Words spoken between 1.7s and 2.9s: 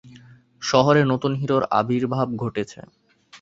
আবির্ভাব ঘটেছে!